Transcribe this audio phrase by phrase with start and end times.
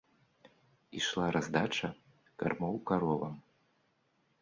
[1.01, 1.89] Ішла раздача
[2.43, 3.35] кармоў каровам.